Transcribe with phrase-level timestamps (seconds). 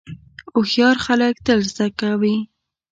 [0.53, 2.37] هوښیار خلک تل زده کوي.